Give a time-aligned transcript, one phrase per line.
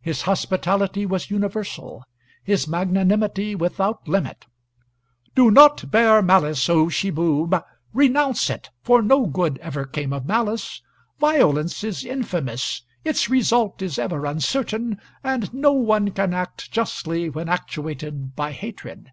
[0.00, 2.02] His hospitality was universal;
[2.42, 4.46] his magnanimity without limit.
[5.36, 7.62] "Do not bear malice, O Shiboob.
[7.92, 10.82] Renounce it; for no good ever came of malice.
[11.20, 17.48] Violence is infamous; its result is ever uncertain, and no one can act justly when
[17.48, 19.12] actuated by hatred.